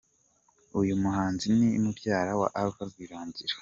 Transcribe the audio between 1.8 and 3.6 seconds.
mubyara wa Alpha Rwirangira.